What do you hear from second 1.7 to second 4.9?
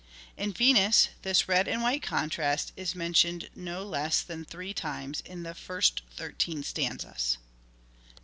white contrast is men tioned no less than three